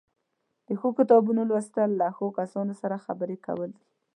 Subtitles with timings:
[0.67, 3.85] د ښو کتابونو لوستل له ښو کسانو سره خبرې کول دي.